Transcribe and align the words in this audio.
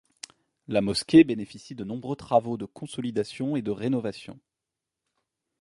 La 0.67 0.81
mosquée 0.81 1.23
bénéficie 1.23 1.75
de 1.75 1.83
nombreux 1.83 2.15
travaux 2.15 2.57
de 2.57 2.65
consolidation 2.65 3.55
et 3.55 3.61
de 3.61 3.69
rénovation. 3.69 4.39